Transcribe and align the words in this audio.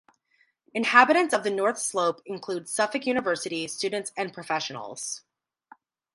Inhabitants 0.73 1.31
of 1.31 1.43
the 1.43 1.51
north 1.51 1.77
slope 1.77 2.23
include 2.25 2.67
Suffolk 2.67 3.05
University 3.05 3.67
students 3.67 4.11
and 4.17 4.33
professionals. 4.33 5.21